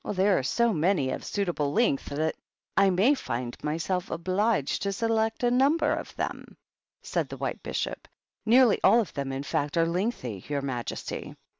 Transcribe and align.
"There 0.03 0.39
are 0.39 0.41
so 0.41 0.73
many 0.73 1.11
of 1.11 1.23
suitable 1.23 1.73
length 1.73 2.05
that 2.05 2.33
I 2.75 2.89
may 2.89 3.13
find 3.13 3.55
myself 3.63 4.09
obliged 4.09 4.81
to 4.81 4.91
select 4.91 5.43
a 5.43 5.51
number 5.51 5.93
of 5.93 6.15
them," 6.15 6.57
said 7.03 7.29
the 7.29 7.37
White 7.37 7.61
Bishop." 7.61 8.07
Nearly 8.47 8.79
all 8.83 8.99
of 8.99 9.13
them, 9.13 9.31
in 9.31 9.43
fact, 9.43 9.77
are 9.77 9.85
lengthy, 9.85 10.43
your 10.47 10.63
majesty." 10.63 11.35